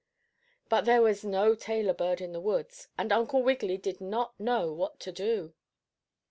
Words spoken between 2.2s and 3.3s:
in the woods, and